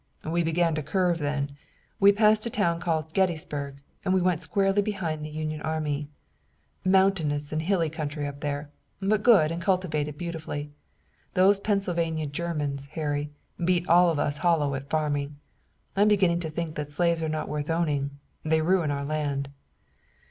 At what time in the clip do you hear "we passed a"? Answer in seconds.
1.99-2.49